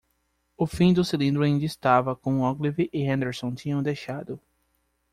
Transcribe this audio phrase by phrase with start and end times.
[0.57, 4.41] O fim do cilindro ainda estava como Ogilvy e Henderson tinham deixado.